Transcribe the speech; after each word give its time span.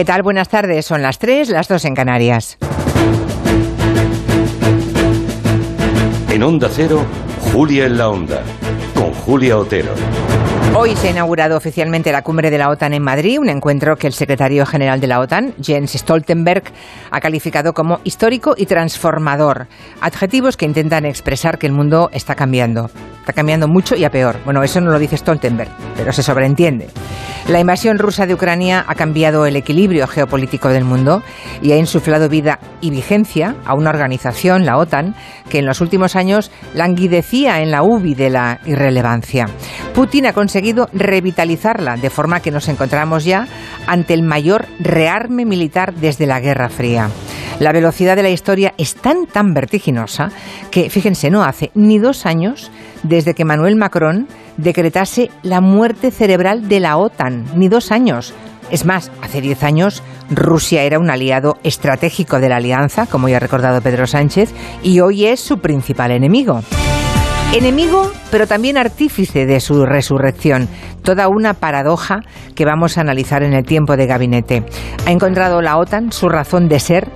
¿Qué 0.00 0.06
tal? 0.06 0.22
Buenas 0.22 0.48
tardes. 0.48 0.86
Son 0.86 1.02
las 1.02 1.18
3, 1.18 1.50
las 1.50 1.68
2 1.68 1.84
en 1.84 1.94
Canarias. 1.94 2.56
En 6.30 6.42
Onda 6.42 6.70
Cero, 6.72 7.04
Julia 7.52 7.84
en 7.84 7.98
la 7.98 8.08
Onda, 8.08 8.42
con 8.94 9.12
Julia 9.12 9.58
Otero. 9.58 9.92
Hoy 10.72 10.94
se 10.96 11.08
ha 11.08 11.10
inaugurado 11.10 11.56
oficialmente 11.56 12.12
la 12.12 12.22
cumbre 12.22 12.50
de 12.50 12.56
la 12.56 12.70
OTAN 12.70 12.94
en 12.94 13.02
Madrid, 13.02 13.38
un 13.38 13.48
encuentro 13.48 13.96
que 13.96 14.06
el 14.06 14.12
secretario 14.12 14.64
general 14.64 15.00
de 15.00 15.08
la 15.08 15.20
OTAN, 15.20 15.54
Jens 15.60 15.92
Stoltenberg, 15.92 16.62
ha 17.10 17.20
calificado 17.20 17.72
como 17.72 18.00
histórico 18.04 18.54
y 18.56 18.66
transformador. 18.66 19.66
Adjetivos 20.00 20.56
que 20.56 20.66
intentan 20.66 21.06
expresar 21.06 21.58
que 21.58 21.66
el 21.66 21.72
mundo 21.72 22.08
está 22.12 22.34
cambiando. 22.34 22.88
Está 23.20 23.32
cambiando 23.32 23.68
mucho 23.68 23.96
y 23.96 24.04
a 24.04 24.10
peor. 24.10 24.36
Bueno, 24.44 24.62
eso 24.62 24.80
no 24.80 24.90
lo 24.90 24.98
dice 24.98 25.16
Stoltenberg, 25.16 25.70
pero 25.96 26.12
se 26.12 26.22
sobreentiende. 26.22 26.88
La 27.48 27.58
invasión 27.58 27.98
rusa 27.98 28.26
de 28.26 28.34
Ucrania 28.34 28.84
ha 28.86 28.94
cambiado 28.94 29.44
el 29.46 29.56
equilibrio 29.56 30.06
geopolítico 30.06 30.68
del 30.68 30.84
mundo 30.84 31.22
y 31.60 31.72
ha 31.72 31.76
insuflado 31.76 32.28
vida 32.28 32.60
y 32.80 32.90
vigencia 32.90 33.56
a 33.64 33.74
una 33.74 33.90
organización, 33.90 34.64
la 34.64 34.76
OTAN, 34.76 35.16
que 35.48 35.58
en 35.58 35.66
los 35.66 35.80
últimos 35.80 36.16
años 36.16 36.50
languidecía 36.74 37.60
en 37.60 37.72
la 37.72 37.82
UBI 37.82 38.14
de 38.14 38.30
la 38.30 38.60
irrelevancia. 38.66 39.48
Putin 39.94 40.26
ha 40.26 40.32
conseguido 40.50 40.88
revitalizarla, 40.92 41.96
de 41.96 42.10
forma 42.10 42.40
que 42.40 42.50
nos 42.50 42.66
encontramos 42.66 43.24
ya 43.24 43.46
ante 43.86 44.14
el 44.14 44.24
mayor 44.24 44.66
rearme 44.80 45.44
militar 45.44 45.94
desde 45.94 46.26
la 46.26 46.40
Guerra 46.40 46.68
Fría. 46.68 47.08
La 47.60 47.70
velocidad 47.70 48.16
de 48.16 48.24
la 48.24 48.30
historia 48.30 48.74
es 48.76 48.96
tan, 48.96 49.26
tan 49.26 49.54
vertiginosa 49.54 50.32
que, 50.72 50.90
fíjense, 50.90 51.30
no 51.30 51.44
hace 51.44 51.70
ni 51.76 52.00
dos 52.00 52.26
años 52.26 52.72
desde 53.04 53.34
que 53.34 53.44
Manuel 53.44 53.76
Macron 53.76 54.26
decretase 54.56 55.30
la 55.44 55.60
muerte 55.60 56.10
cerebral 56.10 56.68
de 56.68 56.80
la 56.80 56.96
OTAN, 56.96 57.44
ni 57.54 57.68
dos 57.68 57.92
años. 57.92 58.34
Es 58.72 58.84
más, 58.84 59.12
hace 59.22 59.40
diez 59.40 59.62
años 59.62 60.02
Rusia 60.30 60.82
era 60.82 60.98
un 60.98 61.10
aliado 61.10 61.58
estratégico 61.62 62.40
de 62.40 62.48
la 62.48 62.56
alianza, 62.56 63.06
como 63.06 63.28
ya 63.28 63.36
ha 63.36 63.40
recordado 63.40 63.80
Pedro 63.82 64.08
Sánchez, 64.08 64.52
y 64.82 64.98
hoy 64.98 65.26
es 65.26 65.38
su 65.38 65.58
principal 65.58 66.10
enemigo. 66.10 66.62
Enemigo, 67.52 68.12
pero 68.30 68.46
también 68.46 68.76
artífice 68.76 69.44
de 69.44 69.58
su 69.58 69.84
resurrección. 69.84 70.68
Toda 71.02 71.26
una 71.26 71.52
paradoja 71.52 72.20
que 72.54 72.64
vamos 72.64 72.96
a 72.96 73.00
analizar 73.00 73.42
en 73.42 73.54
el 73.54 73.64
tiempo 73.64 73.96
de 73.96 74.06
gabinete. 74.06 74.62
¿Ha 75.04 75.10
encontrado 75.10 75.60
la 75.60 75.76
OTAN 75.76 76.12
su 76.12 76.28
razón 76.28 76.68
de 76.68 76.78
ser? 76.78 77.08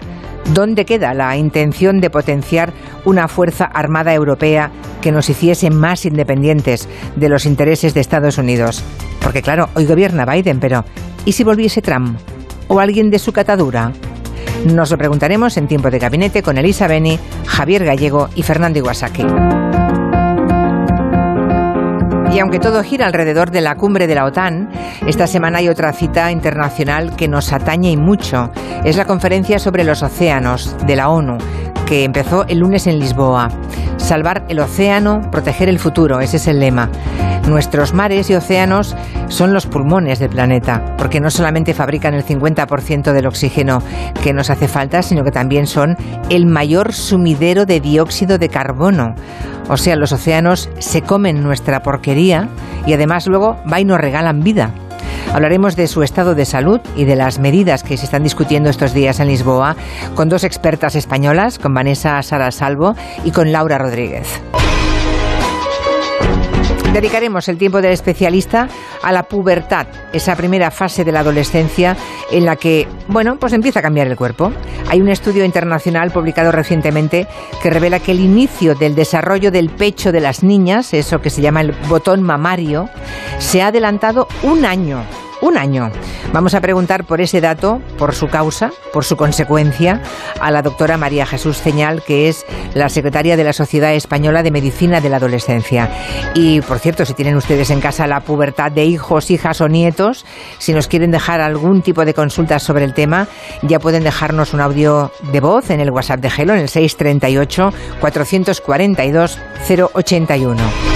¿Dónde 0.53 0.87
queda 0.87 1.15
la 1.15 1.37
intención 1.37 2.01
de 2.01 2.11
potenciar 2.11 2.73
una 3.05 3.29
fuerza 3.29 3.65
armada 3.65 4.13
europea 4.13 4.73
que 5.01 5.13
nos 5.13 5.31
hiciese 5.31 5.71
más 5.71 6.05
independientes 6.05 6.89
de 7.15 7.29
los 7.29 7.47
intereses 7.47 7.95
de 7.95 8.01
Estados 8.01 8.37
Unidos? 8.37 8.83
Porque 9.23 9.41
claro, 9.41 9.69
hoy 9.75 9.87
gobierna 9.87 10.27
Biden, 10.27 10.59
pero 10.59 10.85
¿y 11.25 11.31
si 11.33 11.45
volviese 11.45 11.81
Trump? 11.81 12.19
¿O 12.67 12.81
alguien 12.81 13.09
de 13.09 13.21
su 13.21 13.33
catadura? 13.33 13.93
Nos 14.67 14.91
lo 14.91 14.99
preguntaremos 14.99 15.57
en 15.59 15.69
tiempo 15.69 15.91
de 15.91 16.01
gabinete 16.01 16.43
con 16.43 16.59
Elisa 16.59 16.89
Beni, 16.89 17.21
Javier 17.47 17.85
Gallego 17.85 18.31
y 18.35 18.43
Fernando 18.43 18.81
Iwasaki. 18.81 19.25
Y 22.35 22.41
aunque 22.41 22.59
todo 22.59 22.83
gira 22.83 23.07
alrededor 23.07 23.53
de 23.53 23.61
la 23.61 23.77
cumbre 23.77 24.09
de 24.09 24.17
la 24.17 24.25
OTAN, 24.25 24.69
esta 25.07 25.29
semana 25.29 25.59
hay 25.59 25.69
otra 25.69 25.93
cita 25.93 26.33
internacional 26.33 27.15
que 27.15 27.29
nos 27.29 27.53
atañe 27.53 27.93
y 27.93 27.97
mucho. 27.97 28.51
Es 28.83 28.97
la 28.97 29.05
conferencia 29.05 29.61
sobre 29.61 29.85
los 29.85 30.03
océanos 30.03 30.77
de 30.85 30.97
la 30.97 31.11
ONU, 31.11 31.39
que 31.87 32.05
empezó 32.05 32.45
el 32.47 32.59
lunes 32.59 32.87
en 32.87 32.99
Lisboa. 32.99 33.49
Salvar 33.97 34.45
el 34.49 34.61
océano, 34.61 35.31
proteger 35.31 35.69
el 35.69 35.79
futuro, 35.79 36.21
ese 36.21 36.37
es 36.37 36.47
el 36.47 36.61
lema. 36.61 36.91
Nuestros 37.49 37.93
mares 37.93 38.31
y 38.31 38.35
océanos 38.35 38.97
son 39.29 39.53
los 39.53 39.67
pulmones 39.67 40.19
del 40.19 40.31
planeta, 40.31 40.97
porque 40.97 41.21
no 41.21 41.31
solamente 41.31 41.75
fabrican 41.75 42.15
el 42.15 42.25
50% 42.25 43.13
del 43.13 43.27
oxígeno 43.27 43.83
que 44.23 44.33
nos 44.33 44.49
hace 44.49 44.67
falta, 44.67 45.03
sino 45.03 45.25
que 45.25 45.31
también 45.31 45.67
son 45.67 45.97
el 46.31 46.47
mayor 46.47 46.93
sumidero 46.93 47.67
de 47.67 47.81
dióxido 47.81 48.39
de 48.39 48.49
carbono. 48.49 49.15
O 49.69 49.77
sea, 49.77 49.97
los 49.97 50.13
océanos 50.13 50.71
se 50.79 51.03
comen 51.03 51.43
nuestra 51.43 51.83
porquería 51.83 52.49
y 52.87 52.95
además 52.95 53.27
luego 53.27 53.59
va 53.71 53.81
y 53.81 53.85
nos 53.85 54.01
regalan 54.01 54.41
vida. 54.41 54.73
Hablaremos 55.35 55.75
de 55.75 55.89
su 55.89 56.05
estado 56.05 56.37
de 56.37 56.45
salud 56.45 56.81
y 56.95 57.07
de 57.07 57.17
las 57.17 57.41
medidas 57.41 57.83
que 57.83 57.97
se 57.97 58.05
están 58.05 58.23
discutiendo 58.23 58.71
estos 58.71 58.95
días 58.95 59.19
en 59.19 59.27
Lisboa 59.27 59.75
con 60.15 60.29
dos 60.29 60.45
expertas 60.45 60.95
españolas, 60.95 61.59
con 61.59 61.75
Vanessa 61.75 62.23
Sara 62.23 62.53
Salvo 62.53 62.95
y 63.25 63.33
con 63.33 63.51
Laura 63.51 63.77
Rodríguez. 63.77 64.29
Dedicaremos 66.93 67.49
el 67.49 67.59
tiempo 67.59 67.83
del 67.83 67.91
especialista 67.91 68.69
a 69.03 69.11
la 69.11 69.25
pubertad, 69.25 69.89
esa 70.13 70.37
primera 70.37 70.71
fase 70.71 71.03
de 71.05 71.11
la 71.11 71.21
adolescencia 71.21 71.97
en 72.31 72.45
la 72.45 72.55
que, 72.55 72.87
bueno, 73.09 73.37
pues 73.37 73.53
empieza 73.55 73.81
a 73.81 73.83
cambiar 73.83 74.07
el 74.07 74.15
cuerpo. 74.15 74.53
Hay 74.89 75.01
un 75.01 75.09
estudio 75.09 75.45
internacional 75.45 76.13
publicado 76.13 76.53
recientemente 76.53 77.27
que 77.61 77.71
revela 77.71 77.99
que 77.99 78.13
el 78.13 78.21
inicio 78.21 78.77
del 78.77 78.95
desarrollo 78.95 79.51
del 79.51 79.71
pecho 79.71 80.13
de 80.13 80.21
las 80.21 80.45
niñas, 80.45 80.95
eso 80.95 81.21
que 81.21 81.31
se 81.31 81.43
llama 81.43 81.63
el 81.63 81.73
botón 81.89 82.23
mamario, 82.23 82.89
se 83.41 83.63
ha 83.63 83.67
adelantado 83.67 84.29
un 84.45 84.65
año 84.65 85.03
un 85.45 85.59
año. 85.59 85.91
Vamos 86.33 86.55
a 86.55 86.61
preguntar 86.61 87.05
por 87.05 87.21
ese 87.21 87.41
dato, 87.41 87.81
por 87.99 88.15
su 88.15 88.29
causa, 88.29 88.73
por 88.93 89.05
su 89.05 89.17
consecuencia, 89.17 90.01
a 90.41 90.51
la 90.51 90.63
doctora 90.63 90.97
María 90.97 91.27
Jesús 91.27 91.61
Ceñal, 91.61 92.03
que 92.03 92.29
es 92.29 92.47
la 92.73 92.89
secretaria 92.89 93.37
de 93.37 93.45
la 93.45 93.53
Sociedad 93.53 93.95
Española 93.95 94.43
de 94.43 94.51
Medicina 94.51 95.01
de 95.01 95.11
la 95.11 95.19
Adolescencia. 95.19 95.91
Y, 96.35 96.63
por 96.63 96.79
cierto, 96.79 97.05
si 97.05 97.13
tienen 97.13 97.37
ustedes 97.37 97.71
en 97.71 97.81
casa 97.81 98.07
la 98.07 98.21
pubertad 98.21 98.73
de 98.73 98.85
hijos, 98.87 99.31
hijas 99.31 99.61
o 99.61 99.69
nietos, 99.69 100.25
si 100.59 100.73
nos 100.73 100.89
quieren 100.89 101.11
dejar 101.11 101.41
algún 101.43 101.83
tipo 101.83 102.05
de 102.05 102.15
consultas 102.15 102.63
sobre 102.63 102.85
el 102.85 102.95
tema, 102.95 103.29
ya 103.63 103.79
pueden 103.79 104.03
dejarnos 104.03 104.55
un 104.55 104.61
audio 104.61 105.13
de 105.31 105.41
voz 105.41 105.71
en 105.71 105.81
el 105.81 105.91
WhatsApp 105.91 106.21
de 106.21 106.31
Gelo, 106.31 106.55
en 106.55 106.61
el 106.61 106.69
638 106.69 107.73
442 108.01 109.39
081. 109.69 110.94